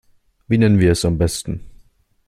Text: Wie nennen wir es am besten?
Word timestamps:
Wie 0.47 0.57
nennen 0.57 0.79
wir 0.79 0.93
es 0.93 1.05
am 1.05 1.19
besten? 1.19 1.61